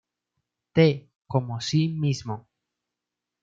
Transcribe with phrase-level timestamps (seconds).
[0.73, 2.47] T como sí mismo.